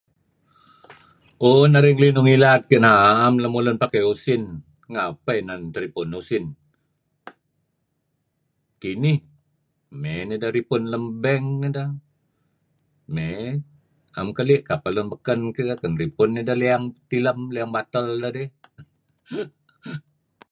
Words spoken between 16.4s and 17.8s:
deh liyang tilem, liyang